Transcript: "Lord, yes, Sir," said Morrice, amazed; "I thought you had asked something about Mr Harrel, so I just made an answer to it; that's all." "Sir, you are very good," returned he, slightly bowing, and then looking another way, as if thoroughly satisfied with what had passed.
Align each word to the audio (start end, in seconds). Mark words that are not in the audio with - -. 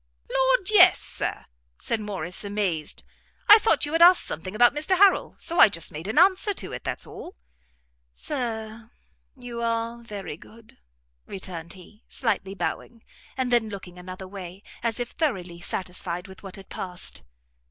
"Lord, 0.35 0.71
yes, 0.71 0.99
Sir," 0.99 1.45
said 1.77 1.99
Morrice, 1.99 2.43
amazed; 2.43 3.03
"I 3.47 3.59
thought 3.59 3.85
you 3.85 3.91
had 3.91 4.01
asked 4.01 4.23
something 4.25 4.55
about 4.55 4.73
Mr 4.73 4.97
Harrel, 4.97 5.35
so 5.37 5.59
I 5.59 5.69
just 5.69 5.91
made 5.91 6.07
an 6.07 6.17
answer 6.17 6.55
to 6.55 6.71
it; 6.71 6.83
that's 6.83 7.05
all." 7.05 7.35
"Sir, 8.11 8.89
you 9.35 9.61
are 9.61 10.01
very 10.01 10.37
good," 10.37 10.79
returned 11.27 11.73
he, 11.73 12.03
slightly 12.09 12.55
bowing, 12.55 13.03
and 13.37 13.51
then 13.51 13.69
looking 13.69 13.99
another 13.99 14.27
way, 14.27 14.63
as 14.81 14.99
if 14.99 15.11
thoroughly 15.11 15.59
satisfied 15.61 16.27
with 16.27 16.41
what 16.41 16.55
had 16.55 16.67
passed. 16.69 17.21